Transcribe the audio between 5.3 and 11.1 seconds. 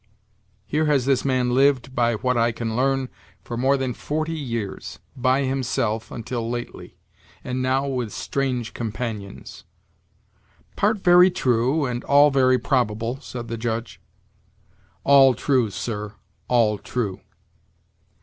himself, until lately; and now with strange companions." "Part